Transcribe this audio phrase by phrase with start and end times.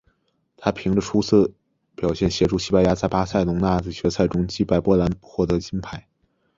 [0.57, 1.51] 他凭着出色
[1.93, 6.07] 表现协助西班牙在巴塞隆拿的决赛中击败波兰夺得金牌。